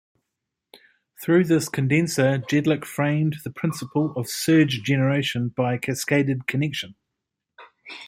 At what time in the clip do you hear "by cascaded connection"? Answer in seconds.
5.49-6.95